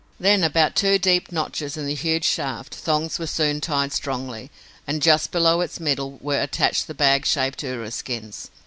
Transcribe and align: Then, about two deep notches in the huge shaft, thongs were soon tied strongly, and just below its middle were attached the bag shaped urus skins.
Then, 0.19 0.43
about 0.43 0.75
two 0.75 0.97
deep 0.97 1.31
notches 1.31 1.77
in 1.77 1.85
the 1.85 1.93
huge 1.93 2.25
shaft, 2.25 2.73
thongs 2.73 3.19
were 3.19 3.27
soon 3.27 3.61
tied 3.61 3.93
strongly, 3.93 4.49
and 4.87 4.99
just 4.99 5.29
below 5.29 5.61
its 5.61 5.79
middle 5.79 6.17
were 6.21 6.41
attached 6.41 6.87
the 6.87 6.95
bag 6.95 7.23
shaped 7.23 7.61
urus 7.61 7.97
skins. 7.97 8.49